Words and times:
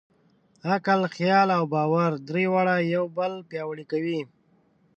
عقل، 0.71 1.01
خیال 1.15 1.47
او 1.57 1.63
باور؛ 1.73 2.11
درې 2.29 2.43
واړه 2.53 2.75
یو 2.95 3.03
بل 3.17 3.33
پیاوړي 3.49 3.85
کوي. 3.91 4.19